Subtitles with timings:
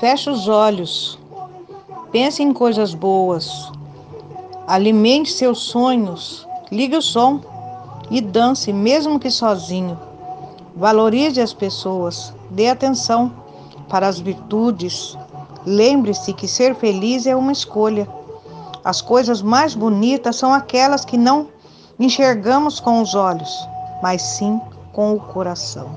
[0.00, 1.18] Feche os olhos.
[2.12, 3.70] Pense em coisas boas.
[4.66, 6.46] Alimente seus sonhos.
[6.70, 7.40] Ligue o som
[8.10, 9.98] e dance, mesmo que sozinho.
[10.76, 12.32] Valorize as pessoas.
[12.50, 13.32] Dê atenção
[13.88, 15.16] para as virtudes.
[15.66, 18.08] Lembre-se que ser feliz é uma escolha.
[18.84, 21.48] As coisas mais bonitas são aquelas que não
[21.98, 23.68] enxergamos com os olhos,
[24.02, 24.60] mas sim
[24.92, 25.88] com o coração.